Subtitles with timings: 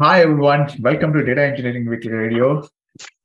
[0.00, 0.68] Hi, everyone.
[0.78, 2.62] Welcome to Data Engineering Weekly Radio.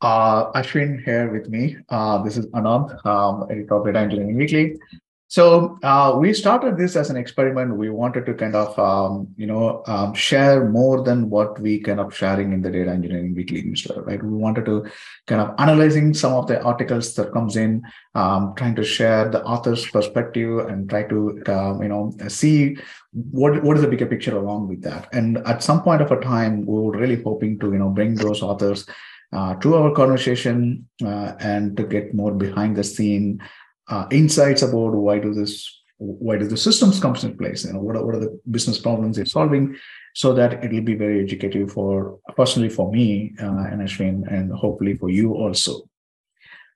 [0.02, 1.78] Uh, Ashwin here with me.
[1.88, 4.80] Uh, this is Anand, um, editor of Data Engineering Weekly.
[5.28, 7.78] So uh, we started this as an experiment.
[7.78, 12.00] We wanted to kind of, um, you know, um, share more than what we kind
[12.00, 14.24] of sharing in the Data Engineering Weekly newsletter, right?
[14.24, 14.90] We wanted to
[15.28, 17.84] kind of analyzing some of the articles that comes in,
[18.16, 22.78] um, trying to share the author's perspective and try to, um, you know, see
[23.14, 25.08] what what is the bigger picture along with that.
[25.14, 28.16] And at some point of a time, we were really hoping to, you know, bring
[28.16, 28.88] those authors
[29.32, 33.42] uh, to our conversation uh, and to get more behind the scene
[33.90, 37.66] uh, insights about why do this why do the systems comes in place?
[37.66, 39.76] You know what are, what are the business problems they're solving?
[40.16, 44.98] So that it'll be very educative for personally for me uh, and Ashwin and hopefully
[44.98, 45.90] for you also.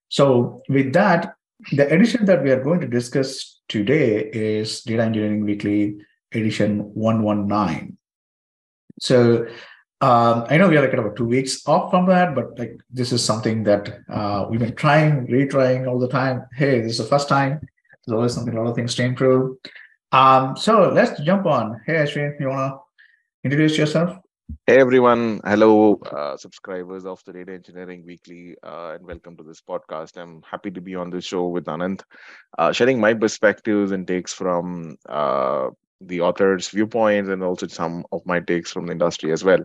[0.09, 1.33] So with that
[1.71, 5.97] the edition that we are going to discuss today is data engineering weekly
[6.37, 7.97] edition 119
[8.99, 9.45] so
[9.99, 13.11] um, I know we are like about two weeks off from that, but like this
[13.11, 16.45] is something that uh, we've been trying, retrying all the time.
[16.53, 17.59] Hey, this is the first time.
[18.05, 19.57] There's always something, a lot of things to improve.
[20.11, 21.81] Um, so let's jump on.
[21.85, 22.75] Hey, Ashwin, you wanna
[23.43, 24.17] introduce yourself?
[24.65, 29.61] Hey everyone, hello uh, subscribers of the Data Engineering Weekly, uh, and welcome to this
[29.61, 30.15] podcast.
[30.15, 32.03] I'm happy to be on this show with Anand,
[32.57, 35.69] uh, sharing my perspectives and takes from uh,
[36.01, 39.59] the author's viewpoints and also some of my takes from the industry as well.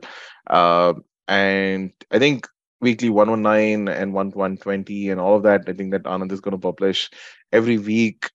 [0.49, 0.95] Uh,
[1.29, 2.49] and I think
[2.81, 6.59] weekly 119 and 120 and all of that, I think that Anand is going to
[6.59, 7.11] publish
[7.53, 8.29] every week.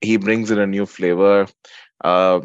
[0.00, 1.46] He brings in a new flavor.
[2.02, 2.40] Uh,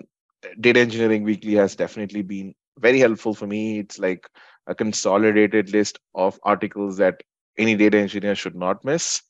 [0.59, 3.79] Data Engineering Weekly has definitely been very helpful for me.
[3.79, 4.27] It's like
[4.67, 7.21] a consolidated list of articles that
[7.57, 9.21] any data engineer should not miss.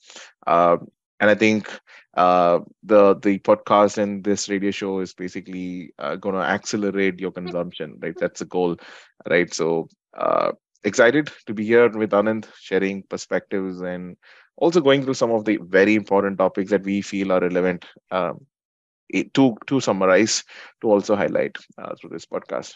[0.45, 0.77] Uh,
[1.19, 1.69] and I think
[2.15, 7.31] uh, the the podcast and this radio show is basically uh, going to accelerate your
[7.31, 8.15] consumption right?
[8.17, 8.77] That's the goal
[9.29, 9.53] right?
[9.53, 9.87] So
[10.17, 10.51] uh,
[10.83, 14.17] excited to be here with anand sharing perspectives and
[14.57, 18.45] also going through some of the very important topics that we feel are relevant um,
[19.33, 20.43] to to summarize
[20.81, 22.75] to also highlight uh, through this podcast.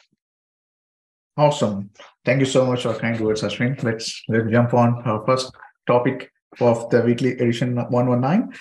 [1.38, 1.90] Awesome.
[2.26, 3.82] Thank you so much for kind words ashwin.
[3.84, 5.52] Let's let's jump on our first
[5.88, 8.54] topic of the weekly edition 119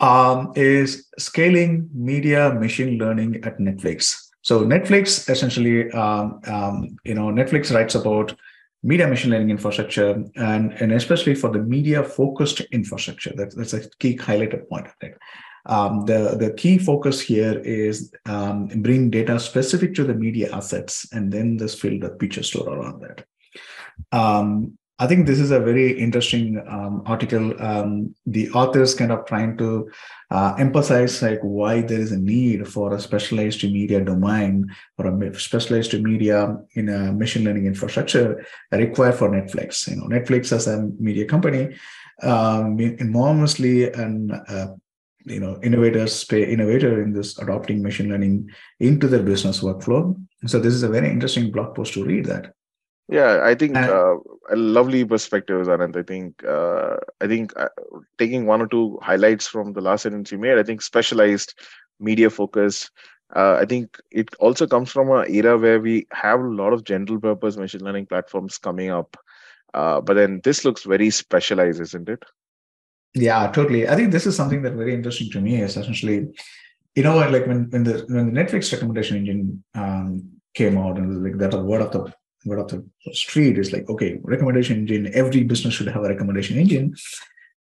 [0.00, 4.16] um, is scaling media machine learning at Netflix.
[4.42, 8.34] So Netflix essentially, um, um, you know, Netflix writes about
[8.82, 13.32] media machine learning infrastructure and, and especially for the media focused infrastructure.
[13.34, 15.18] That's, that's a key highlighted point of it.
[15.66, 21.08] Um, the, the key focus here is um, bring data specific to the media assets
[21.12, 23.24] and then this field the feature store around that.
[24.12, 27.54] Um, I think this is a very interesting um, article.
[27.62, 29.88] Um, the authors kind of trying to
[30.32, 35.38] uh, emphasize like why there is a need for a specialized media domain or a
[35.38, 39.88] specialized media in a machine learning infrastructure required for Netflix.
[39.88, 41.76] You know, Netflix as a media company,
[42.22, 44.68] um, enormously and uh,
[45.24, 48.50] you know innovators innovator in this adopting machine learning
[48.80, 50.20] into their business workflow.
[50.46, 52.52] So this is a very interesting blog post to read that.
[53.08, 54.16] Yeah, I think uh,
[54.50, 55.96] a lovely perspective, Anand.
[55.96, 57.68] I think uh, I think uh,
[58.18, 60.58] taking one or two highlights from the last sentence you made.
[60.58, 61.54] I think specialized
[61.98, 62.90] media focus.
[63.34, 66.84] Uh, I think it also comes from an era where we have a lot of
[66.84, 69.16] general purpose machine learning platforms coming up,
[69.72, 72.22] uh, but then this looks very specialized, isn't it?
[73.14, 73.88] Yeah, totally.
[73.88, 75.62] I think this is something that very interesting to me.
[75.62, 76.28] Is essentially,
[76.94, 81.24] you know, like when when the when the Netflix recommendation engine um, came out and
[81.24, 82.12] like that word of the
[82.44, 86.58] word of the street is like, okay, recommendation engine, every business should have a recommendation
[86.58, 86.94] engine.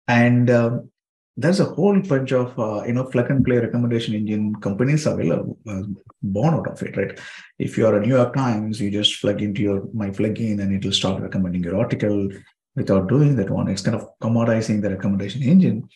[0.07, 0.91] And um,
[1.37, 5.57] there's a whole bunch of, uh, you know, plug and play recommendation engine companies available,
[5.67, 5.83] uh,
[6.21, 7.19] born out of it, right?
[7.57, 10.91] If you're a New York Times, you just plug into your my plugin and it'll
[10.91, 12.29] start recommending your article
[12.75, 13.67] without doing that one.
[13.67, 15.89] It's kind of commoditizing the recommendation engine.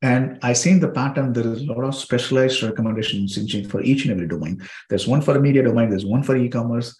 [0.00, 1.32] And I see in the pattern.
[1.32, 4.60] There is a lot of specialized recommendations engine for each and every domain.
[4.90, 5.90] There's one for media domain.
[5.90, 6.96] There's one for e-commerce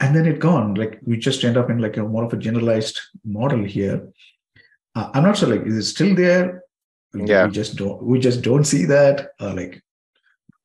[0.00, 0.74] and then it gone.
[0.74, 4.08] Like we just end up in like a more of a generalized model here.
[4.96, 6.62] Uh, i'm not sure like is it still there?
[7.14, 7.46] Yeah.
[7.46, 9.30] we just don't we just don't see that.
[9.38, 9.82] Uh, like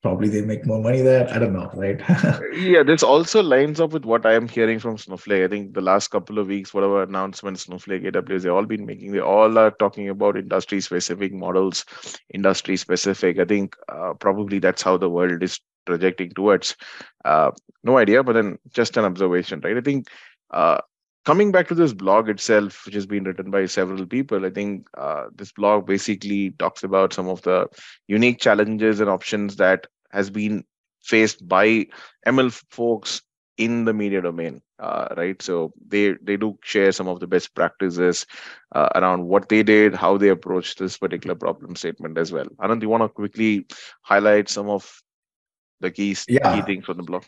[0.02, 1.28] probably they make more money there.
[1.30, 2.00] I don't know right?
[2.52, 5.44] Yeah this also lines up with what i am hearing from snowflake.
[5.44, 9.12] I think the last couple of weeks whatever announcements snowflake aws they all been making
[9.12, 11.84] they all are talking about industry specific models
[12.32, 16.76] industry specific i think uh, probably that's how the world is projecting towards
[17.24, 17.50] uh,
[17.84, 20.08] no idea but then just an observation right i think
[20.50, 20.78] uh,
[21.24, 24.86] coming back to this blog itself which has been written by several people i think
[24.98, 27.66] uh, this blog basically talks about some of the
[28.08, 30.64] unique challenges and options that has been
[31.02, 31.86] faced by
[32.26, 33.22] ml folks
[33.58, 35.40] in the media domain, uh, right?
[35.40, 38.26] So they they do share some of the best practices
[38.74, 42.46] uh, around what they did, how they approached this particular problem statement as well.
[42.60, 43.66] Anand, you want to quickly
[44.02, 45.02] highlight some of
[45.80, 46.54] the key Yeah.
[46.54, 47.24] key things from the blog?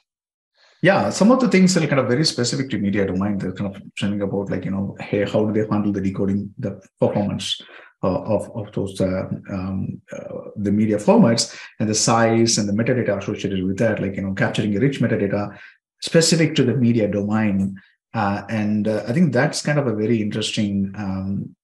[0.80, 3.38] Yeah, some of the things are kind of very specific to media domain.
[3.38, 6.54] They're kind of saying about like you know, hey, how do they handle the decoding,
[6.58, 7.60] the performance
[8.04, 12.72] uh, of of those uh, um, uh, the media formats and the size and the
[12.72, 15.58] metadata associated with that, like you know, capturing rich metadata
[16.00, 17.74] specific to the media domain.
[18.14, 21.56] Uh, and uh, I think that's kind of a very interesting um,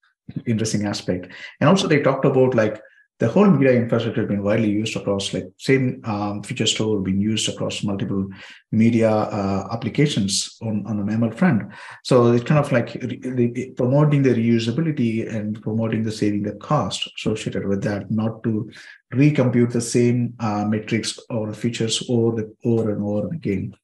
[0.44, 1.28] interesting aspect.
[1.60, 2.80] And also they talked about like
[3.20, 7.20] the whole media infrastructure has been widely used across like same um, feature store being
[7.20, 8.26] used across multiple
[8.72, 11.72] media uh, applications on, on an ML front.
[12.02, 16.54] So it's kind of like re- re- promoting the reusability and promoting the saving the
[16.54, 18.70] cost associated with that, not to
[19.12, 23.74] recompute the same uh, metrics or features over the over and over again.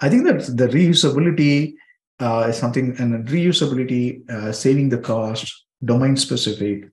[0.00, 1.74] I think that the reusability
[2.18, 6.84] uh, is something, and reusability, uh, saving the cost, domain specific,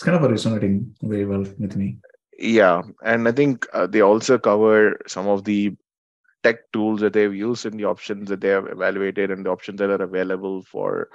[0.00, 1.98] it's kind of resonating very well with me.
[2.38, 5.76] Yeah, and I think uh, they also cover some of the
[6.42, 9.78] tech tools that they've used and the options that they have evaluated and the options
[9.78, 11.10] that are available for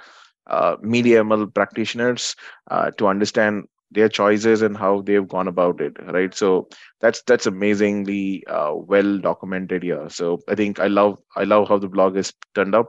[0.46, 2.36] uh, media ML practitioners
[2.70, 5.96] uh, to understand their choices and how they've gone about it.
[6.06, 6.68] Right, so
[7.00, 10.08] that's that's amazingly uh, well documented here.
[10.10, 12.86] So I think I love I love how the blog is turned up,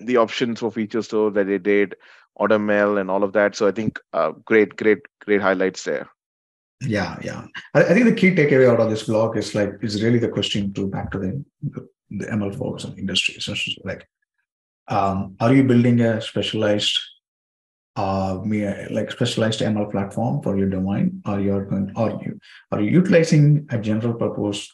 [0.00, 1.96] the options for feature store that they did,
[2.38, 3.56] AutoML and all of that.
[3.56, 6.08] So I think uh, great, great, great highlights there.
[6.80, 7.46] Yeah, yeah.
[7.74, 10.72] I, think the key takeaway out of this blog is like is really the question
[10.74, 13.40] to back to the the, the ML folks and industry.
[13.40, 14.08] So like,
[14.86, 16.96] um, are you building a specialized,
[17.96, 18.38] uh,
[18.90, 22.38] like specialized ML platform for your domain, or you're going, are you
[22.70, 24.72] are you utilizing a general purpose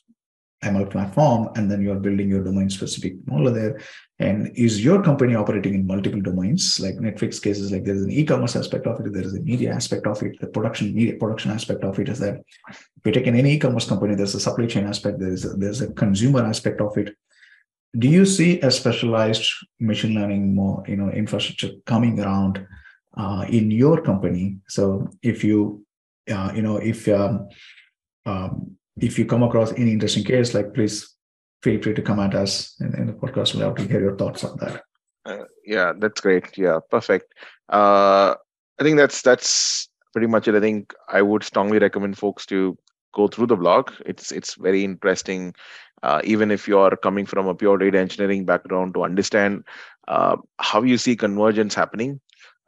[0.65, 3.81] ML platform, and then you're building your domain specific model there.
[4.19, 6.81] And is your company operating in multiple domains?
[6.81, 10.07] Like Netflix cases, like there's an e-commerce aspect of it, there is a media aspect
[10.07, 13.37] of it, the production media production aspect of it is that if you take in
[13.37, 16.97] any e-commerce company, there's a supply chain aspect, there's a, there's a consumer aspect of
[16.97, 17.15] it.
[17.97, 22.67] Do you see a specialized machine learning more, you know, infrastructure coming around
[23.17, 24.59] uh, in your company?
[24.69, 25.85] So if you,
[26.31, 27.49] uh, you know, if um,
[28.27, 31.17] um, if you come across any interesting case, like please
[31.63, 33.55] feel free to come at us in, in the podcast.
[33.55, 34.83] We'll have to hear your thoughts on that.
[35.25, 36.57] Uh, yeah, that's great.
[36.57, 37.33] Yeah, perfect.
[37.69, 38.35] Uh,
[38.79, 40.55] I think that's that's pretty much it.
[40.55, 42.77] I think I would strongly recommend folks to
[43.15, 43.91] go through the blog.
[44.05, 45.55] It's it's very interesting,
[46.03, 49.65] uh, even if you're coming from a pure data engineering background, to understand
[50.09, 52.21] uh, how you see convergence happening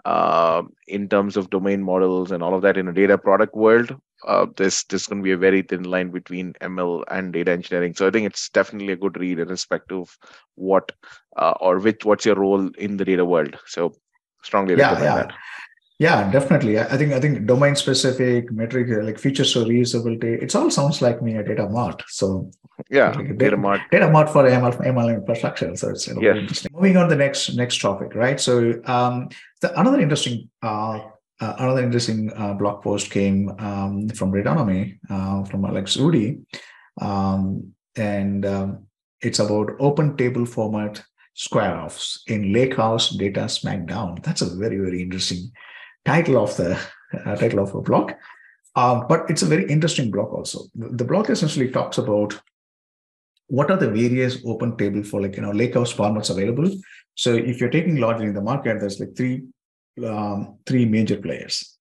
[0.06, 3.94] uh, in terms of domain models and all of that in a data product world.
[4.26, 7.94] Uh, this this going to be a very thin line between ML and data engineering.
[7.94, 10.18] So I think it's definitely a good read, irrespective of
[10.54, 10.92] what
[11.36, 13.56] uh, or which what's your role in the data world.
[13.66, 13.94] So
[14.42, 15.22] strongly Yeah, recommend yeah.
[15.22, 15.32] that.
[15.98, 16.78] Yeah, definitely.
[16.78, 20.42] I think I think domain specific metric like feature so reusability.
[20.42, 22.02] It all sounds like me a data mart.
[22.08, 22.50] So
[22.90, 23.80] Yeah, like data mart.
[23.90, 25.74] data mart for ML ML infrastructure.
[25.76, 26.70] So it's very interesting.
[26.74, 28.38] Moving on to the next next topic, right?
[28.38, 29.30] So um,
[29.62, 31.00] the, another interesting uh,
[31.40, 36.38] uh, another interesting uh, blog post came um, from Datanami uh, from Alex Woodie,
[37.00, 38.86] um, and um,
[39.20, 41.02] it's about open table format
[41.34, 44.22] square offs in Lakehouse Data Smackdown.
[44.22, 45.50] That's a very very interesting
[46.06, 46.78] title of the
[47.24, 48.12] uh, title of a blog.
[48.74, 50.64] Um, but it's a very interesting blog also.
[50.74, 52.38] The, blog essentially talks about
[53.46, 56.70] what are the various open table for like you know lakehouse formats available.
[57.14, 59.44] So if you're taking largely in the market, there's like three
[60.04, 61.78] um, three major players.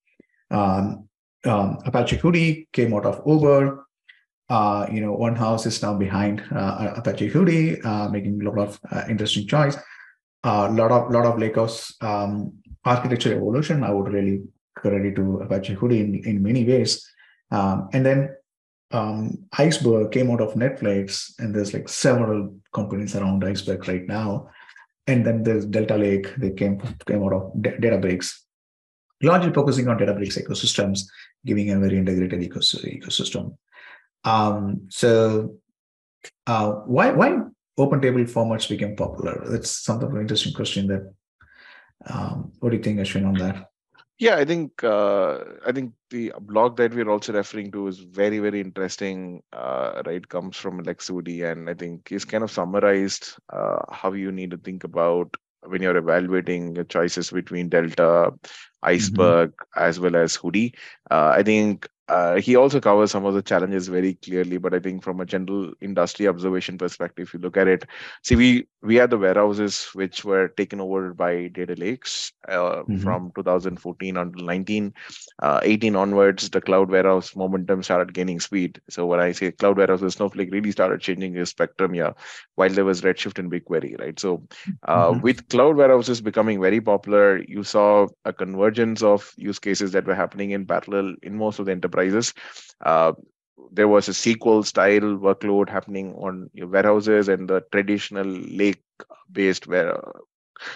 [0.52, 1.08] Um,
[1.46, 3.86] um, Apache Hudi came out of Uber.
[4.48, 8.80] Uh, you know, Onehouse is now behind uh, Apache Hudi, uh, making a lot of
[8.92, 9.76] uh, interesting choice.
[10.44, 12.54] A lot of lot of Lakehouse um,
[12.84, 13.84] architecture evolution.
[13.84, 14.44] I would really
[14.76, 17.04] credit to Apache Hudi in, in many ways.
[17.50, 18.30] Um, and then
[18.92, 24.50] um, Iceberg came out of Netflix, and there's like several companies around Iceberg right now.
[25.08, 28.34] And then there's Delta Lake, they came came out of Da- Databricks,
[29.22, 31.02] largely focusing on Databricks ecosystems,
[31.46, 33.56] giving a very integrated ecos- ecosystem.
[34.24, 35.58] Um, so,
[36.48, 37.38] uh, why why
[37.78, 39.44] open table formats became popular?
[39.48, 40.88] That's something of an interesting question.
[40.88, 41.14] That
[42.08, 43.70] um, what do you think, Ashwin, on that?
[44.18, 48.40] Yeah, I think uh, I think the blog that we're also referring to is very
[48.40, 49.44] very interesting.
[49.52, 54.14] Uh, right, comes from Alex Woodie, and I think he's kind of summarized uh, how
[54.14, 55.36] you need to think about
[55.68, 58.32] when you're evaluating your choices between Delta,
[58.84, 60.76] Iceberg, as well as Hudi.
[61.12, 64.80] Uh, I think uh, he also covers some of the challenges very clearly but i
[64.80, 67.86] think from a general industry observation perspective if you look at it
[68.24, 72.98] see we we had the warehouses which were taken over by data lakes uh, mm-hmm.
[72.98, 74.94] from 2014 until 19
[75.42, 79.78] uh, 18 onwards the cloud warehouse momentum started gaining speed so when i say cloud
[79.78, 82.14] warehouse snowflake really started changing the spectrum here
[82.56, 84.42] while there was redshift and bigquery right so
[84.84, 85.22] uh, mm-hmm.
[85.22, 90.16] with cloud warehouses becoming very popular you saw a convergence of use cases that were
[90.16, 92.34] happening in parallel in most of the enterprise enterprises.
[93.72, 98.84] There was a SQL style workload happening on your warehouses and the traditional lake
[99.32, 99.98] based where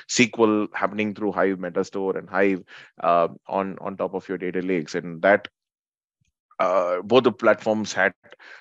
[0.09, 2.63] SQL happening through Hive Metastore and Hive
[3.01, 5.48] uh, on on top of your data lakes, and that
[6.60, 8.13] uh, both the platforms had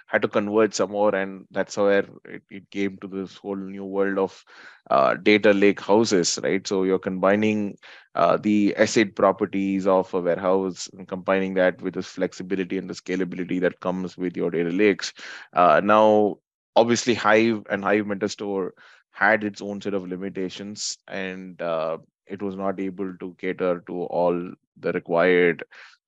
[0.07, 3.85] had to converge some more, and that's where it, it came to this whole new
[3.85, 4.45] world of
[4.91, 6.67] uh, data lake houses, right?
[6.67, 7.77] So you're combining
[8.15, 12.95] uh, the ACID properties of a warehouse and combining that with the flexibility and the
[12.95, 15.13] scalability that comes with your data lakes.
[15.53, 16.37] Uh, now,
[16.77, 18.71] obviously, Hive and Hive Metastore
[19.11, 24.03] had its own set of limitations, and uh, it was not able to cater to
[24.05, 25.65] all the required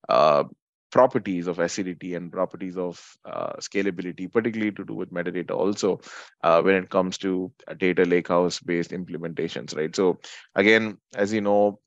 [0.09, 0.43] uh,
[0.91, 5.99] properties of acidity and properties of uh, scalability, particularly to do with metadata also
[6.43, 9.95] uh, when it comes to data lakehouse based implementations, right?
[9.95, 10.19] So
[10.55, 11.79] again, as you know,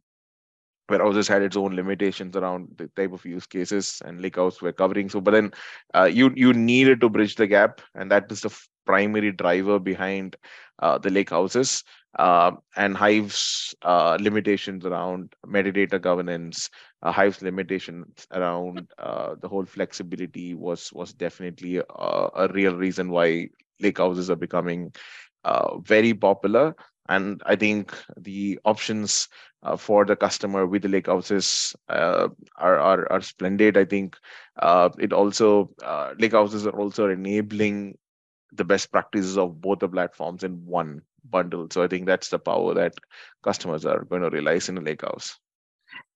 [0.89, 5.09] warehouses had its own limitations around the type of use cases and lakehouse were covering.
[5.09, 5.53] So, but then
[5.95, 8.55] uh, you you needed to bridge the gap, and that is the
[8.87, 10.37] primary driver behind
[10.81, 11.85] uh, the lakehouses
[12.19, 16.71] uh, and Hive's uh, limitations around metadata governance,
[17.05, 23.11] uh, Hive's limitations around uh, the whole flexibility was was definitely a, a, real reason
[23.11, 23.49] why
[23.81, 24.93] lake houses are becoming
[25.45, 26.75] uh, very popular.
[27.11, 29.29] And I think the options
[29.63, 33.77] uh, for the customer with the lake houses are, are are splendid.
[33.77, 34.17] I think
[34.99, 35.71] it also
[36.19, 37.99] lake houses are also enabling
[38.53, 41.69] the best practices of both the platforms in one bundle.
[41.71, 42.95] So I think that's the power that
[43.43, 45.39] customers are going to realize in a lakehouse.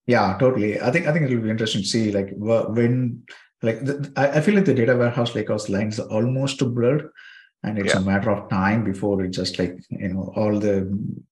[0.09, 0.81] Yeah, totally.
[0.81, 3.25] I think I think it'll be interesting to see like when
[3.63, 7.11] like the, I feel like the data warehouse lakehouse lines are almost blurred,
[7.63, 8.01] and it's yeah.
[8.01, 10.77] a matter of time before it just like you know all the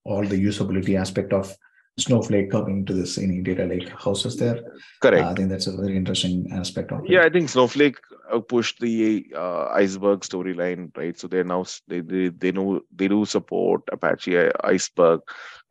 [0.04, 1.56] all the usability aspect of
[1.98, 4.62] Snowflake coming to this any data lake houses there.
[5.00, 5.24] Correct.
[5.24, 7.10] Uh, I think that's a very interesting aspect of it.
[7.10, 7.96] Yeah, I think Snowflake
[8.30, 11.18] uh, pushed the uh, iceberg storyline, right?
[11.18, 15.20] So they're now they, they they know they do support Apache uh, Iceberg.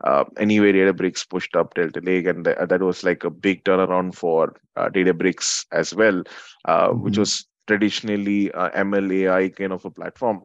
[0.03, 4.15] Uh, anyway, Databricks pushed up Delta Lake, and th- that was like a big turnaround
[4.15, 6.23] for uh, Databricks as well,
[6.65, 7.03] uh, mm-hmm.
[7.03, 10.41] which was traditionally uh, ML AI kind of a platform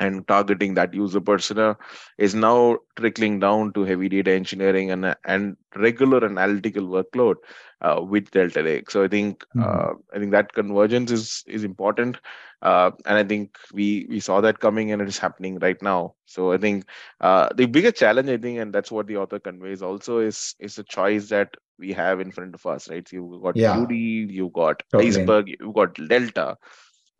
[0.00, 1.76] and targeting that user persona
[2.18, 7.36] is now trickling down to heavy data engineering and and regular analytical workload
[7.82, 8.90] uh, with Delta Lake.
[8.90, 9.62] So I think mm-hmm.
[9.62, 12.18] uh, I think that convergence is is important,
[12.62, 16.14] uh, and I think we we saw that coming and it is happening right now.
[16.26, 16.84] So I think
[17.20, 20.76] uh, the bigger challenge I think, and that's what the author conveys also is is
[20.76, 23.08] the choice that we have in front of us, right?
[23.08, 23.86] So you've got yeah.
[23.88, 25.08] You've got totally.
[25.08, 26.56] Iceberg, you've got Delta.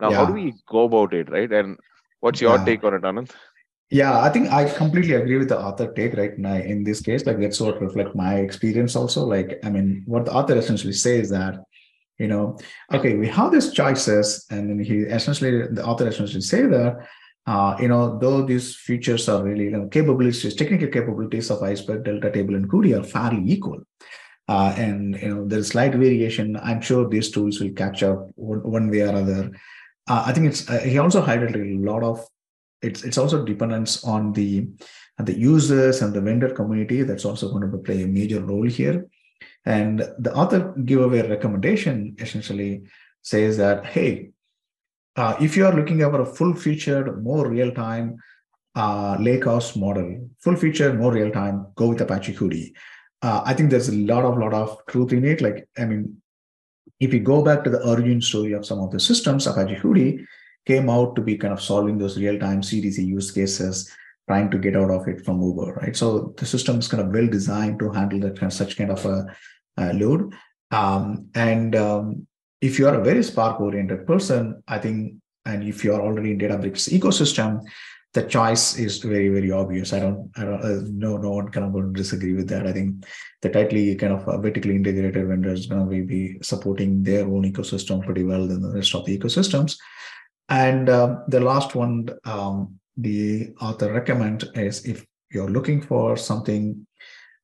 [0.01, 0.17] Now, yeah.
[0.17, 1.53] how do we go about it, right?
[1.53, 1.77] And
[2.21, 2.65] What's your yeah.
[2.65, 3.31] take on it, Anand?
[3.91, 6.39] Yeah, I think I completely agree with the author take, right?
[6.39, 9.25] Now in this case, like that's what reflect my experience also.
[9.25, 11.65] Like, I mean, what the author essentially says that,
[12.19, 12.59] you know,
[12.93, 16.99] okay, we have these choices, and then he essentially the author essentially say that,
[17.47, 22.05] uh, you know, though these features are really you know, capabilities, technical capabilities of Iceberg,
[22.05, 23.81] Delta Table, and Hudi are fairly equal.
[24.49, 26.59] Uh, and you know, there's slight variation.
[26.59, 29.51] I'm sure these tools will catch up one, one way or other
[30.09, 32.27] uh, I think it's uh, he also highlighted a lot of
[32.83, 34.69] it's it's also dependence on the
[35.19, 38.67] on the users and the vendor community that's also going to play a major role
[38.67, 39.07] here.
[39.67, 42.83] And the author giveaway recommendation essentially
[43.23, 44.31] says that hey,
[45.17, 48.19] uh, if you are looking for a full featured, more real time
[48.75, 52.73] uh, lakehouse model, full featured, more real time, go with Apache Hudi.
[53.21, 55.41] Uh, I think there's a lot of lot of truth in it.
[55.41, 56.23] Like I mean,
[57.01, 60.25] if you go back to the origin story of some of the systems, Apache Hudi
[60.67, 63.91] came out to be kind of solving those real-time CDC use cases,
[64.29, 65.97] trying to get out of it from Uber, right?
[65.97, 68.91] So the system is kind of well designed to handle that kind of, such kind
[68.91, 69.27] of a,
[69.77, 70.35] a load.
[70.71, 72.27] Um, and um,
[72.61, 75.15] if you are a very Spark-oriented person, I think,
[75.47, 77.63] and if you are already in Databricks ecosystem,
[78.15, 81.67] the choice is very very obvious i don't i don't uh, no no one kind
[81.67, 83.05] of going to disagree with that i think
[83.43, 88.05] the tightly kind of uh, vertically integrated vendors going to be supporting their own ecosystem
[88.05, 89.77] pretty well than the rest of the ecosystems
[90.49, 96.87] and um, the last one um, the author recommend is if you're looking for something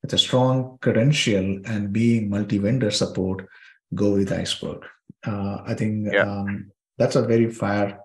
[0.01, 3.47] with a strong credential and being multi-vendor support
[3.93, 4.83] go with Iceberg.
[5.25, 6.21] Uh, I think yeah.
[6.21, 7.99] um, that's a very fair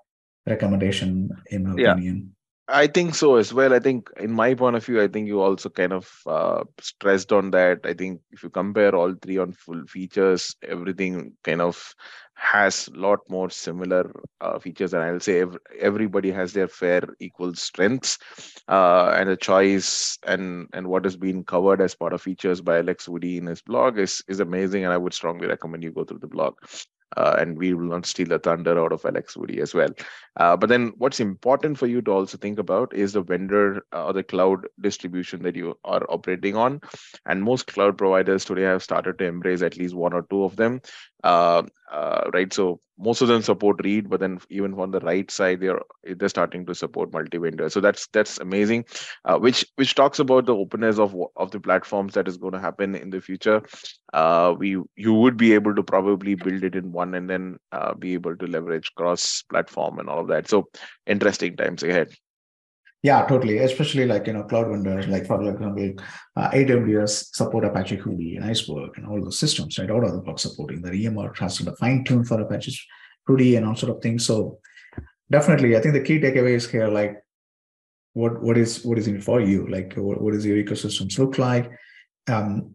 [0.46, 1.92] recommendation in my yeah.
[1.92, 2.34] opinion.
[2.72, 3.74] I think so as well.
[3.74, 7.32] I think, in my point of view, I think you also kind of uh, stressed
[7.32, 7.80] on that.
[7.84, 11.94] I think if you compare all three on full features, everything kind of
[12.34, 14.10] has a lot more similar
[14.40, 18.16] uh, features and i'll say ev- everybody has their fair equal strengths
[18.66, 22.78] uh, and the choice and and what has been covered as part of features by
[22.78, 26.02] alex woodie in his blog is is amazing and i would strongly recommend you go
[26.02, 26.54] through the blog
[27.16, 29.90] uh, and we will not steal the thunder out of Alex Woodie as well.
[30.36, 34.06] Uh, but then, what's important for you to also think about is the vendor uh,
[34.06, 36.80] or the cloud distribution that you are operating on.
[37.26, 40.56] And most cloud providers today have started to embrace at least one or two of
[40.56, 40.80] them.
[41.22, 41.62] Uh,
[41.92, 45.60] uh, write, so most of them support read but then even on the right side
[45.60, 47.68] they're they're starting to support multi-vendor.
[47.68, 48.84] So that's that's amazing
[49.24, 52.60] uh, which which talks about the openness of of the platforms that is going to
[52.60, 53.62] happen in the future.
[54.12, 57.94] Uh, we you would be able to probably build it in one and then uh,
[57.94, 60.48] be able to leverage cross platform and all of that.
[60.48, 60.68] So
[61.06, 62.08] interesting times ahead
[63.02, 63.58] yeah, totally.
[63.58, 65.94] Especially like you know cloud vendors, like for example,
[66.36, 69.90] uh, AWS support Apache Hudi and Iceberg and all those systems, right?
[69.90, 72.78] All other blocks supporting the EMR has to fine tune for Apache
[73.26, 74.26] Hudi and all sort of things.
[74.26, 74.58] So
[75.30, 77.16] definitely, I think the key takeaway is here, like
[78.12, 81.38] what what is what is in for you, like what, what is your ecosystems look
[81.38, 81.70] like,
[82.28, 82.74] um,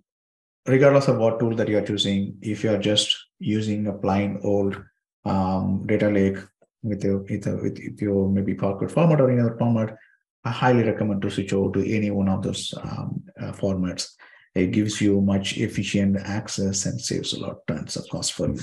[0.65, 2.38] regardless of what tool that you are choosing.
[2.41, 4.82] If you are just using a plain old
[5.24, 6.38] um, data lake
[6.82, 9.96] with your with, with, with your maybe Parquet format or any other format,
[10.45, 14.11] I highly recommend to switch over to any one of those um, uh, formats.
[14.53, 18.47] It gives you much efficient access and saves a lot of tons of cost for
[18.47, 18.59] you.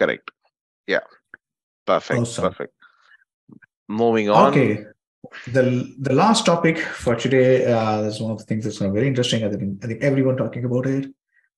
[0.00, 0.30] Correct.
[0.86, 1.00] Yeah.
[1.86, 2.20] Perfect.
[2.20, 2.44] Awesome.
[2.44, 2.72] Perfect.
[3.88, 4.50] Moving on.
[4.50, 4.84] Okay.
[5.46, 9.44] The the last topic for today uh, is one of the things that's very interesting.
[9.44, 11.14] I think I think everyone talking about it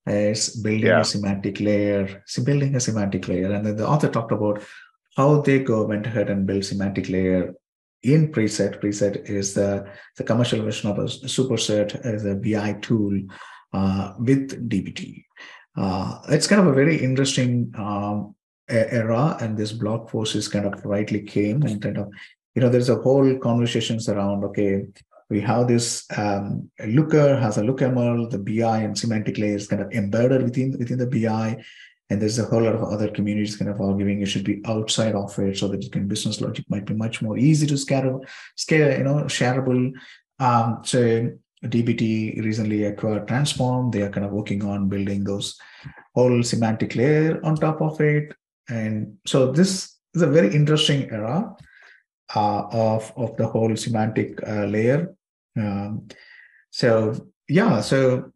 [0.07, 1.01] is building yeah.
[1.01, 4.63] a semantic layer, building a semantic layer, and then the author talked about
[5.17, 7.55] how they go went ahead and build semantic layer
[8.05, 8.81] in preset.
[8.81, 13.21] Preset is the, the commercial version of a superset as a BI tool
[13.73, 15.25] uh, with DBT.
[15.77, 18.35] Uh, it's kind of a very interesting um,
[18.69, 22.09] era, and this blog post is kind of rightly came and kind of,
[22.55, 24.87] you know, there's a whole conversations around, okay,
[25.31, 29.91] we have this um, looker has a lookml, the BI and semantic layers kind of
[29.93, 31.63] embedded within within the BI
[32.11, 35.15] and there's a whole lot of other communities kind of arguing it should be outside
[35.15, 38.21] of it so that you can business logic might be much more easy to scale,
[38.57, 39.93] scale you know, shareable.
[40.39, 41.31] Um, so
[41.65, 43.91] DBT recently acquired Transform.
[43.91, 45.59] They are kind of working on building those
[46.15, 48.35] whole semantic layer on top of it.
[48.69, 51.55] And so this is a very interesting era
[52.35, 55.15] uh, of, of the whole semantic uh, layer.
[55.57, 56.09] Um,
[56.71, 57.15] so
[57.49, 58.33] yeah, so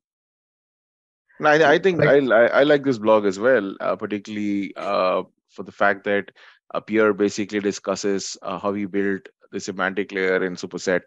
[1.44, 5.62] I, I think like, I, I like this blog as well, uh, particularly uh, for
[5.62, 6.30] the fact that
[6.74, 11.02] uh, Pierre basically discusses uh, how he built the semantic layer in Superset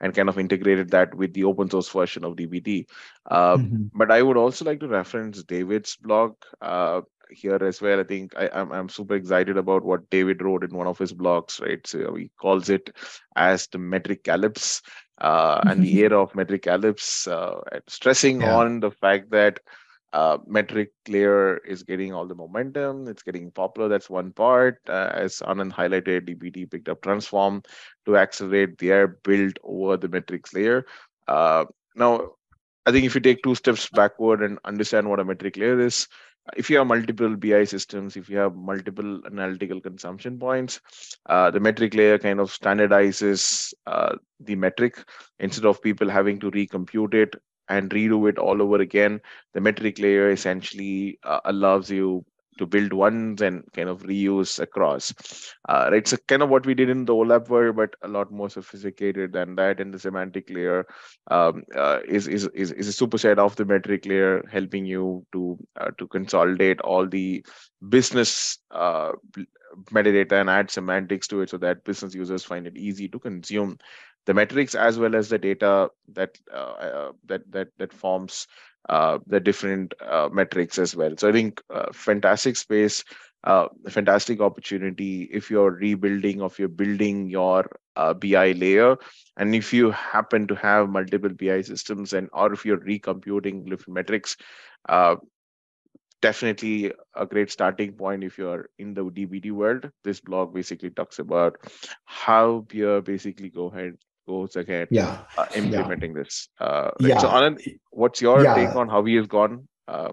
[0.00, 2.86] and kind of integrated that with the open source version of DBT.
[3.30, 3.84] Uh, mm-hmm.
[3.94, 8.00] But I would also like to reference David's blog uh, here as well.
[8.00, 10.98] I think I, am I'm, I'm super excited about what David wrote in one of
[10.98, 11.84] his blogs, right?
[11.86, 12.90] So he calls it
[13.36, 14.82] as the Metricalypse
[15.18, 18.56] uh, and the era of Metricalypse, uh, stressing yeah.
[18.56, 19.60] on the fact that
[20.12, 23.06] uh, metric layer is getting all the momentum.
[23.08, 23.88] It's getting popular.
[23.88, 24.80] That's one part.
[24.88, 27.62] Uh, as Anand highlighted, DBT picked up Transform
[28.06, 30.86] to accelerate their build over the metrics layer.
[31.28, 32.30] Uh, now,
[32.86, 36.08] I think if you take two steps backward and understand what a metric layer is,
[36.56, 40.80] if you have multiple BI systems, if you have multiple analytical consumption points,
[41.26, 44.98] uh, the metric layer kind of standardizes uh, the metric
[45.38, 47.34] instead of people having to recompute it
[47.68, 49.20] and redo it all over again.
[49.54, 52.24] The metric layer essentially uh, allows you
[52.58, 55.12] to build ones and kind of reuse across.
[55.68, 58.30] Uh, right, so kind of what we did in the OLAP world, but a lot
[58.30, 59.80] more sophisticated than that.
[59.80, 60.86] And the semantic layer
[61.30, 65.58] um, uh, is, is is is a superset of the metric layer, helping you to
[65.80, 67.44] uh, to consolidate all the
[67.88, 69.12] business uh,
[69.92, 73.78] metadata and add semantics to it, so that business users find it easy to consume
[74.26, 78.46] the metrics as well as the data that uh, uh, that that that forms
[78.88, 81.14] uh, the different uh, metrics as well.
[81.16, 83.04] So I think uh, fantastic space,
[83.44, 88.96] uh, fantastic opportunity if you're rebuilding, if you're building your uh, BI layer,
[89.36, 93.94] and if you happen to have multiple BI systems, and or if you're recomputing different
[93.94, 94.36] metrics.
[94.88, 95.16] Uh,
[96.22, 99.90] definitely a great starting point if you're in the DBT world.
[100.04, 101.56] This blog basically talks about
[102.04, 103.96] how Pierre basically go ahead
[104.26, 106.22] goes ahead yeah uh, implementing yeah.
[106.22, 107.10] this uh, right?
[107.10, 107.18] yeah.
[107.18, 107.58] so anand
[107.90, 108.54] what's your yeah.
[108.54, 110.12] take on how he has gone uh,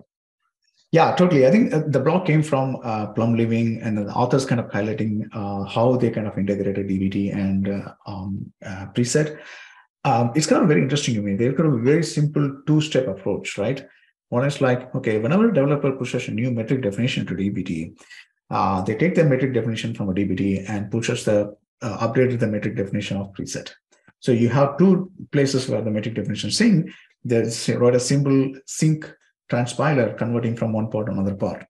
[0.93, 1.47] Yeah, totally.
[1.47, 4.67] I think uh, the blog came from uh, Plum Living, and the authors kind of
[4.69, 9.39] highlighting uh, how they kind of integrated DBT and uh, um, uh, preset.
[10.03, 11.35] Um, it's kind of very interesting to me.
[11.35, 13.83] They've got a very simple two-step approach, right?
[14.29, 17.97] One is like, okay, whenever a developer pushes a new metric definition to DBT,
[18.51, 22.47] uh, they take the metric definition from a DBT and pushes the uh, updated the
[22.47, 23.71] metric definition of preset.
[24.23, 26.89] So you have two places where the metric definition sync.
[27.25, 29.13] There's write a simple sync
[29.51, 31.65] transpiler converting from one part to another part.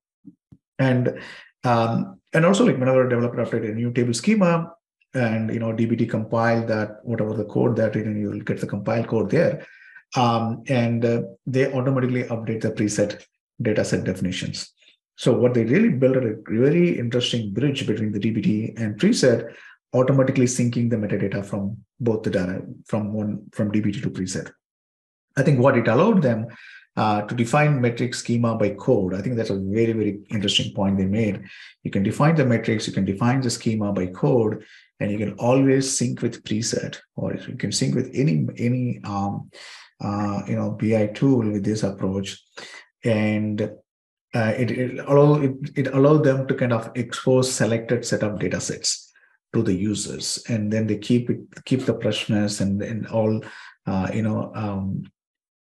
[0.78, 1.20] And
[1.64, 4.72] um, and also like whenever a developer update a new table schema
[5.14, 8.68] and you know dbt compile that whatever the code that and you will get the
[8.68, 9.66] compile code there
[10.16, 13.24] um, and uh, they automatically update the preset
[13.62, 14.74] dataset definitions
[15.16, 19.54] so what they really built a very interesting bridge between the dbt and preset
[19.94, 24.52] automatically syncing the metadata from both the data from one from dbt to preset
[25.38, 26.48] i think what it allowed them
[26.96, 29.14] uh, to define metric schema by code.
[29.16, 31.44] I think that's a very, very interesting point they made.
[31.84, 34.64] You can define the metrics, you can define the schema by code,
[35.00, 39.50] and you can always sync with preset, or you can sync with any any um,
[40.02, 42.42] uh, you know BI tool with this approach,
[43.04, 43.62] and
[44.36, 48.62] uh, it it it, it allowed them to kind of expose selected set of data
[48.62, 49.13] sets
[49.54, 53.42] to the users, and then they keep it keep the freshness and and all
[53.86, 55.04] uh, you know um,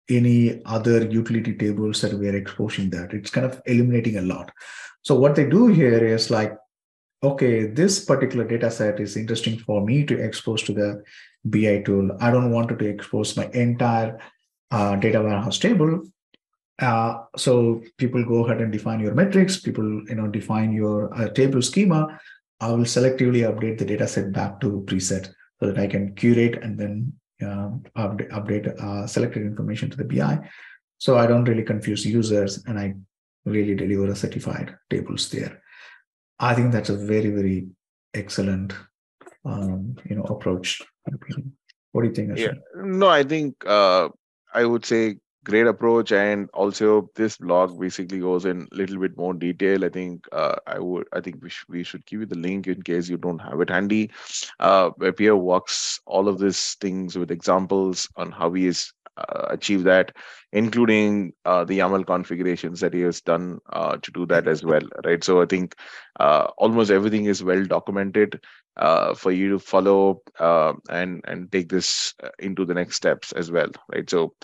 [0.08, 3.12] any other utility tables that we are exposing that.
[3.12, 4.50] It's kind of eliminating a lot.
[5.02, 6.56] So what they do here is like,
[7.22, 11.02] okay, this particular data set is interesting for me to expose to the
[11.44, 12.16] BI tool.
[12.20, 14.18] I don't want to expose my entire
[14.70, 16.02] uh, data warehouse table.
[16.80, 19.60] Uh, so people go ahead and define your metrics.
[19.60, 22.18] People, you know, define your uh, table schema.
[22.62, 26.62] I will selectively update the data set back to preset so that I can curate
[26.62, 30.38] and then uh, update, update uh, selected information to the BI.
[30.98, 32.94] So I don't really confuse users and I
[33.44, 35.60] really deliver a certified tables there.
[36.38, 37.66] I think that's a very, very
[38.14, 38.74] excellent,
[39.44, 40.80] um, you know, approach.
[41.90, 42.38] What do you think?
[42.38, 44.08] Yeah, no, I think uh,
[44.54, 46.12] I would say great approach.
[46.12, 49.84] And also this blog basically goes in a little bit more detail.
[49.84, 52.66] I think uh, i would i think we, sh- we should give you the link
[52.66, 54.10] in case you don't have it handy.
[54.60, 59.46] Uh, where pierre walks all of these things with examples on how he has uh,
[59.50, 60.12] achieved that
[60.52, 64.82] including uh, the yaml configurations that he has done uh, to do that as well
[65.04, 65.22] right?
[65.24, 65.74] So i think
[66.20, 68.40] uh, almost everything is well documented
[68.76, 73.32] uh, for you to follow uh, and and take this uh, into the next steps
[73.32, 74.08] as well right?
[74.08, 74.34] So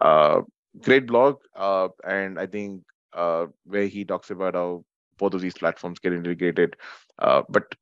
[0.00, 0.42] uh,
[0.82, 4.84] great blog uh, and i think uh, where he talks about how
[5.18, 6.76] both of these platforms get integrated
[7.18, 7.74] uh, but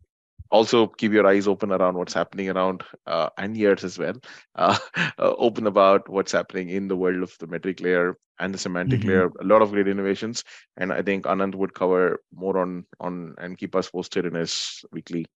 [0.51, 4.15] also keep your eyes open around what's happening around uh, and ears as well
[4.55, 8.59] uh, uh, open about what's happening in the world of the metric layer and the
[8.59, 9.09] semantic mm-hmm.
[9.09, 9.33] layer.
[9.41, 10.45] A lot of great innovations
[10.77, 14.85] and i think anand would cover more on on and keep us posted in his
[14.93, 15.27] weekly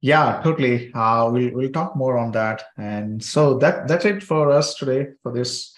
[0.00, 0.92] yeah, totally.
[0.94, 2.64] Uh, we'll we'll talk more on that.
[2.76, 5.74] And so that that's it for us today for this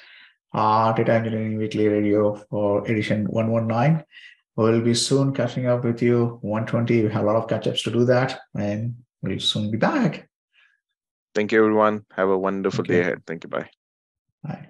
[0.54, 4.04] uh, Data Engineering Weekly Radio for edition 119.
[4.54, 7.04] We'll be soon catching up with you 120.
[7.04, 10.28] We have a lot of catch ups to do that, and we'll soon be back.
[11.34, 12.04] Thank you, everyone.
[12.14, 13.22] Have a wonderful day ahead.
[13.26, 13.50] Thank you.
[13.50, 13.70] Bye.
[14.44, 14.68] Bye.